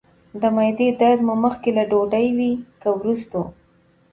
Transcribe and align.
د 0.41 0.43
معدې 0.55 0.87
درد 1.01 1.19
مو 1.27 1.35
مخکې 1.45 1.69
له 1.77 1.83
ډوډۍ 1.91 2.27
وي 2.37 2.51
که 2.81 2.89
وروسته؟ 2.99 3.39